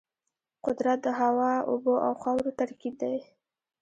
[0.65, 3.15] قدرت د هوا، اوبو او خاورو ترکیب دی.